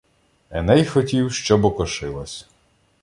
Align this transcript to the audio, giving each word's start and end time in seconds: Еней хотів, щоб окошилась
Еней 0.49 0.85
хотів, 0.85 1.33
щоб 1.33 1.65
окошилась 1.65 2.45